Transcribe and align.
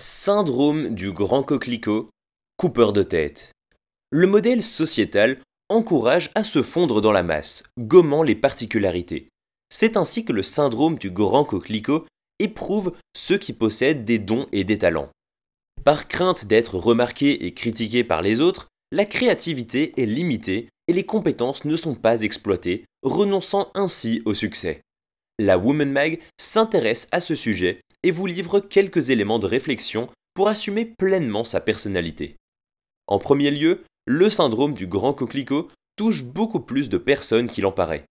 Syndrome 0.00 0.94
du 0.94 1.10
grand 1.10 1.42
coquelicot, 1.42 2.08
coupeur 2.56 2.92
de 2.92 3.02
tête. 3.02 3.50
Le 4.10 4.28
modèle 4.28 4.62
sociétal 4.62 5.40
encourage 5.68 6.30
à 6.36 6.44
se 6.44 6.62
fondre 6.62 7.00
dans 7.00 7.10
la 7.10 7.24
masse, 7.24 7.64
gommant 7.80 8.22
les 8.22 8.36
particularités. 8.36 9.28
C'est 9.70 9.96
ainsi 9.96 10.24
que 10.24 10.32
le 10.32 10.44
syndrome 10.44 10.98
du 10.98 11.10
grand 11.10 11.44
coquelicot 11.44 12.06
éprouve 12.38 12.92
ceux 13.16 13.38
qui 13.38 13.52
possèdent 13.52 14.04
des 14.04 14.20
dons 14.20 14.46
et 14.52 14.62
des 14.62 14.78
talents. 14.78 15.10
Par 15.82 16.06
crainte 16.06 16.44
d'être 16.44 16.76
remarqué 16.76 17.46
et 17.46 17.52
critiqué 17.52 18.04
par 18.04 18.22
les 18.22 18.40
autres, 18.40 18.68
la 18.92 19.04
créativité 19.04 20.00
est 20.00 20.06
limitée 20.06 20.68
et 20.86 20.92
les 20.92 21.04
compétences 21.04 21.64
ne 21.64 21.74
sont 21.74 21.96
pas 21.96 22.22
exploitées, 22.22 22.84
renonçant 23.02 23.72
ainsi 23.74 24.22
au 24.26 24.34
succès. 24.34 24.80
La 25.40 25.58
Woman 25.58 25.90
Mag 25.90 26.20
s'intéresse 26.40 27.08
à 27.10 27.18
ce 27.18 27.34
sujet 27.34 27.80
et 28.02 28.10
vous 28.10 28.26
livre 28.26 28.60
quelques 28.60 29.10
éléments 29.10 29.38
de 29.38 29.46
réflexion 29.46 30.08
pour 30.34 30.48
assumer 30.48 30.84
pleinement 30.84 31.44
sa 31.44 31.60
personnalité. 31.60 32.36
En 33.06 33.18
premier 33.18 33.50
lieu, 33.50 33.82
le 34.06 34.30
syndrome 34.30 34.74
du 34.74 34.86
grand 34.86 35.12
coquelicot 35.12 35.68
touche 35.96 36.24
beaucoup 36.24 36.60
plus 36.60 36.88
de 36.88 36.98
personnes 36.98 37.48
qu'il 37.48 37.66
en 37.66 37.72
paraît. 37.72 38.04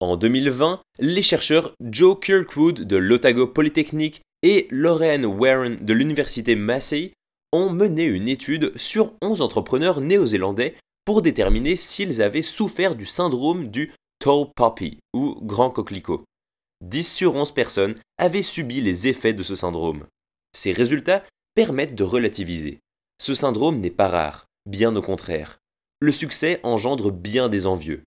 En 0.00 0.16
2020, 0.16 0.80
les 1.00 1.22
chercheurs 1.22 1.72
Joe 1.80 2.18
Kirkwood 2.20 2.82
de 2.82 2.96
l'Otago 2.96 3.46
Polytechnic 3.46 4.20
et 4.42 4.68
Lorraine 4.70 5.26
Warren 5.26 5.78
de 5.84 5.92
l'université 5.92 6.54
Massey 6.54 7.12
ont 7.52 7.70
mené 7.70 8.04
une 8.04 8.28
étude 8.28 8.76
sur 8.76 9.14
11 9.22 9.42
entrepreneurs 9.42 10.00
néo-zélandais 10.00 10.76
pour 11.04 11.22
déterminer 11.22 11.76
s'ils 11.76 12.20
avaient 12.20 12.42
souffert 12.42 12.94
du 12.94 13.06
syndrome 13.06 13.68
du 13.68 13.92
tall 14.18 14.46
poppy 14.54 14.98
ou 15.14 15.38
grand 15.42 15.70
coquelicot. 15.70 16.24
10 16.82 17.12
sur 17.12 17.34
11 17.34 17.52
personnes 17.52 17.96
avaient 18.18 18.42
subi 18.42 18.80
les 18.80 19.08
effets 19.08 19.32
de 19.32 19.42
ce 19.42 19.54
syndrome. 19.54 20.06
Ces 20.52 20.72
résultats 20.72 21.24
permettent 21.54 21.94
de 21.94 22.04
relativiser. 22.04 22.78
Ce 23.20 23.34
syndrome 23.34 23.78
n'est 23.80 23.90
pas 23.90 24.08
rare, 24.08 24.46
bien 24.66 24.94
au 24.94 25.02
contraire. 25.02 25.58
Le 26.00 26.12
succès 26.12 26.60
engendre 26.62 27.10
bien 27.10 27.48
des 27.48 27.66
envieux. 27.66 28.04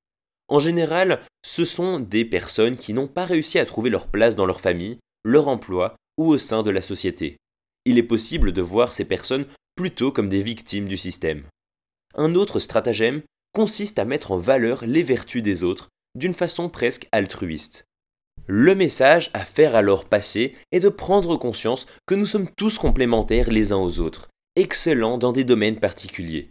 En 0.47 0.59
général, 0.59 1.21
ce 1.45 1.65
sont 1.65 1.99
des 1.99 2.25
personnes 2.25 2.77
qui 2.77 2.93
n'ont 2.93 3.07
pas 3.07 3.25
réussi 3.25 3.59
à 3.59 3.65
trouver 3.65 3.89
leur 3.89 4.07
place 4.07 4.35
dans 4.35 4.45
leur 4.45 4.61
famille, 4.61 4.99
leur 5.23 5.47
emploi 5.47 5.95
ou 6.17 6.27
au 6.27 6.37
sein 6.37 6.63
de 6.63 6.71
la 6.71 6.81
société. 6.81 7.37
Il 7.85 7.97
est 7.97 8.03
possible 8.03 8.51
de 8.51 8.61
voir 8.61 8.93
ces 8.93 9.05
personnes 9.05 9.45
plutôt 9.75 10.11
comme 10.11 10.29
des 10.29 10.43
victimes 10.43 10.87
du 10.87 10.97
système. 10.97 11.43
Un 12.15 12.35
autre 12.35 12.59
stratagème 12.59 13.21
consiste 13.53 13.99
à 13.99 14.05
mettre 14.05 14.31
en 14.31 14.37
valeur 14.37 14.85
les 14.85 15.03
vertus 15.03 15.43
des 15.43 15.63
autres 15.63 15.89
d'une 16.15 16.33
façon 16.33 16.69
presque 16.69 17.07
altruiste. 17.11 17.85
Le 18.53 18.75
message 18.75 19.31
à 19.33 19.45
faire 19.45 19.77
alors 19.77 20.03
passer 20.03 20.55
est 20.73 20.81
de 20.81 20.89
prendre 20.89 21.37
conscience 21.37 21.85
que 22.05 22.15
nous 22.15 22.25
sommes 22.25 22.49
tous 22.57 22.79
complémentaires 22.79 23.49
les 23.49 23.71
uns 23.71 23.77
aux 23.77 24.01
autres, 24.01 24.27
excellents 24.57 25.17
dans 25.17 25.31
des 25.31 25.45
domaines 25.45 25.79
particuliers. 25.79 26.49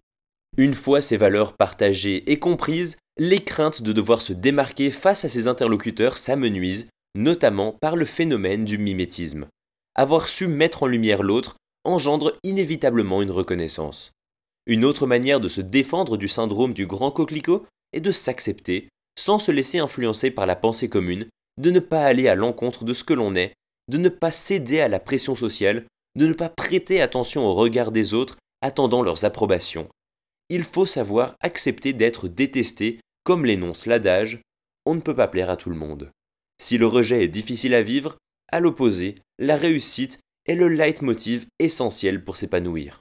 Une 0.56 0.72
fois 0.72 1.02
ces 1.02 1.18
valeurs 1.18 1.58
partagées 1.58 2.32
et 2.32 2.38
comprises, 2.38 2.96
les 3.18 3.44
craintes 3.44 3.82
de 3.82 3.92
devoir 3.92 4.22
se 4.22 4.32
démarquer 4.32 4.88
face 4.88 5.26
à 5.26 5.28
ses 5.28 5.46
interlocuteurs 5.46 6.16
s'amenuisent, 6.16 6.88
notamment 7.14 7.76
par 7.82 7.96
le 7.96 8.06
phénomène 8.06 8.64
du 8.64 8.78
mimétisme. 8.78 9.46
Avoir 9.94 10.30
su 10.30 10.46
mettre 10.46 10.84
en 10.84 10.86
lumière 10.86 11.22
l'autre 11.22 11.56
engendre 11.84 12.32
inévitablement 12.42 13.20
une 13.20 13.30
reconnaissance. 13.30 14.12
Une 14.64 14.86
autre 14.86 15.06
manière 15.06 15.38
de 15.38 15.48
se 15.48 15.60
défendre 15.60 16.16
du 16.16 16.28
syndrome 16.28 16.72
du 16.72 16.86
grand 16.86 17.10
coquelicot 17.10 17.66
est 17.92 18.00
de 18.00 18.10
s'accepter 18.10 18.88
sans 19.18 19.38
se 19.38 19.52
laisser 19.52 19.80
influencer 19.80 20.30
par 20.30 20.46
la 20.46 20.56
pensée 20.56 20.88
commune 20.88 21.26
de 21.60 21.70
ne 21.70 21.80
pas 21.80 22.04
aller 22.04 22.28
à 22.28 22.34
l'encontre 22.34 22.84
de 22.84 22.92
ce 22.92 23.04
que 23.04 23.14
l'on 23.14 23.34
est, 23.34 23.52
de 23.88 23.98
ne 23.98 24.08
pas 24.08 24.30
céder 24.30 24.80
à 24.80 24.88
la 24.88 25.00
pression 25.00 25.36
sociale, 25.36 25.84
de 26.16 26.26
ne 26.26 26.32
pas 26.32 26.48
prêter 26.48 27.00
attention 27.00 27.44
au 27.44 27.54
regard 27.54 27.92
des 27.92 28.14
autres, 28.14 28.36
attendant 28.62 29.02
leurs 29.02 29.24
approbations. 29.24 29.88
Il 30.48 30.64
faut 30.64 30.86
savoir 30.86 31.34
accepter 31.40 31.92
d'être 31.92 32.28
détesté, 32.28 33.00
comme 33.24 33.44
l'énonce 33.44 33.86
l'adage 33.86 34.40
on 34.86 34.94
ne 34.94 35.00
peut 35.00 35.14
pas 35.14 35.28
plaire 35.28 35.50
à 35.50 35.56
tout 35.56 35.70
le 35.70 35.76
monde. 35.76 36.10
Si 36.60 36.78
le 36.78 36.86
rejet 36.86 37.24
est 37.24 37.28
difficile 37.28 37.74
à 37.74 37.82
vivre, 37.82 38.16
à 38.50 38.60
l'opposé, 38.60 39.16
la 39.38 39.56
réussite 39.56 40.18
est 40.46 40.54
le 40.54 40.68
leitmotiv 40.68 41.46
essentiel 41.58 42.24
pour 42.24 42.36
s'épanouir. 42.36 43.00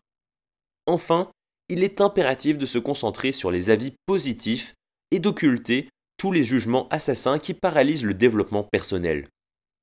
Enfin, 0.86 1.31
il 1.69 1.84
est 1.84 2.02
impératif 2.02 2.58
de 2.58 2.66
se 2.66 2.78
concentrer 2.78 3.31
sur 3.31 3.52
les 3.52 3.69
avis 3.69 3.94
positifs 4.06 4.74
et 5.12 5.19
d'occulter 5.19 5.90
tous 6.19 6.31
les 6.31 6.44
jugements 6.44 6.88
assassins 6.90 7.40
qui 7.40 7.56
paralysent 7.56 8.06
le 8.06 8.13
développement 8.13 8.63
personnel. 8.63 9.28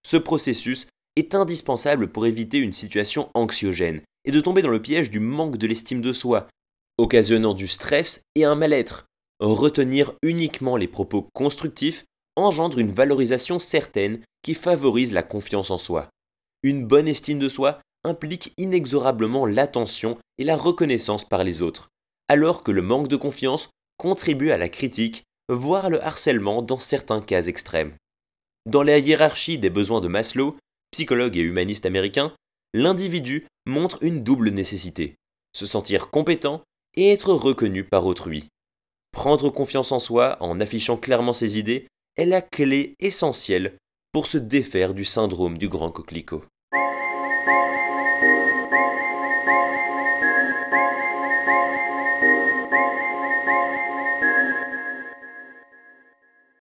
Ce 0.07 0.17
processus 0.17 0.87
est 1.17 1.35
indispensable 1.35 2.13
pour 2.13 2.27
éviter 2.27 2.59
une 2.59 2.75
situation 2.75 3.31
anxiogène 3.35 4.03
et 4.25 4.31
de 4.31 4.41
tomber 4.41 4.63
dans 4.63 4.69
le 4.69 4.83
piège 4.83 5.11
du 5.11 5.19
manque 5.19 5.57
de 5.57 5.67
l'estime 5.67 6.03
de 6.03 6.13
soi, 6.13 6.47
occasionnant 6.99 7.55
du 7.55 7.67
stress 7.67 8.21
et 8.35 8.45
un 8.45 8.55
mal-être. 8.55 9.07
Retenir 9.41 10.13
uniquement 10.23 10.77
les 10.77 10.89
propos 10.89 11.27
constructifs 11.35 12.05
engendre 12.37 12.79
une 12.79 12.93
valorisation 12.93 13.59
certaine 13.59 14.21
qui 14.43 14.55
favorise 14.55 15.13
la 15.13 15.23
confiance 15.23 15.71
en 15.71 15.79
soi. 15.79 16.11
Une 16.63 16.87
bonne 16.87 17.09
estime 17.09 17.39
de 17.39 17.49
soi 17.49 17.81
implique 18.05 18.53
inexorablement 18.59 19.47
l'attention 19.47 20.19
et 20.39 20.45
la 20.45 20.57
reconnaissance 20.57 21.27
par 21.27 21.45
les 21.45 21.63
autres, 21.63 21.89
alors 22.29 22.63
que 22.63 22.71
le 22.71 22.83
manque 22.83 23.09
de 23.09 23.17
confiance 23.17 23.71
contribue 23.97 24.51
à 24.51 24.59
la 24.59 24.69
critique 24.69 25.25
voire 25.49 25.91
le 25.91 26.03
harcèlement 26.03 26.63
dans 26.63 26.79
certains 26.79 27.21
cas 27.21 27.43
extrêmes. 27.43 27.95
Dans 28.67 28.83
la 28.83 28.99
hiérarchie 28.99 29.59
des 29.59 29.71
besoins 29.71 30.01
de 30.01 30.09
Maslow, 30.09 30.57
psychologue 30.91 31.37
et 31.37 31.43
humaniste 31.43 31.87
américain, 31.87 32.33
l'individu 32.75 33.47
montre 33.67 34.03
une 34.03 34.23
double 34.23 34.51
nécessité, 34.51 35.15
se 35.55 35.67
sentir 35.67 36.11
compétent 36.11 36.63
et 36.95 37.13
être 37.13 37.33
reconnu 37.33 37.85
par 37.85 38.07
autrui. 38.07 38.49
Prendre 39.13 39.51
confiance 39.51 39.93
en 39.93 39.99
soi 39.99 40.37
en 40.41 40.61
affichant 40.61 40.97
clairement 40.97 41.33
ses 41.33 41.59
idées 41.59 41.87
est 42.17 42.27
la 42.27 42.43
clé 42.43 42.95
essentielle 42.99 43.77
pour 44.13 44.27
se 44.27 44.39
défaire 44.39 44.95
du 44.95 45.05
syndrome 45.05 45.59
du 45.59 45.69
grand 45.69 45.91
coquelicot. 45.91 46.43